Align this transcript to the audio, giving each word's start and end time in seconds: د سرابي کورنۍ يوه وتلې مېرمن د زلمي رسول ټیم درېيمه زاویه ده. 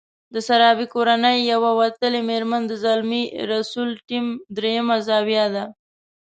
د 0.33 0.35
سرابي 0.47 0.85
کورنۍ 0.93 1.37
يوه 1.53 1.71
وتلې 1.79 2.21
مېرمن 2.29 2.61
د 2.67 2.73
زلمي 2.83 3.23
رسول 3.51 3.89
ټیم 4.07 4.25
درېيمه 4.55 4.97
زاویه 5.07 5.45
ده. 5.55 5.65